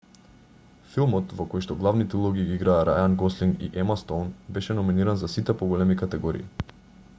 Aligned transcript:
филмот 0.93 1.35
во 1.41 1.45
којшто 1.51 1.75
главните 1.81 2.17
улоги 2.21 2.45
ги 2.47 2.57
играа 2.61 2.79
рајан 2.89 3.19
гослинг 3.23 3.63
и 3.67 3.71
ема 3.83 3.99
стоун 4.03 4.33
беше 4.57 4.79
номиниран 4.81 5.23
за 5.25 5.33
сите 5.37 5.59
поголеми 5.63 6.03
категории 6.05 6.69